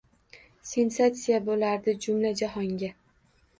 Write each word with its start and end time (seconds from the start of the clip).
Sensatsiya 0.69 1.41
bo’lardi 1.51 1.97
jumla-jahonga 2.07 2.93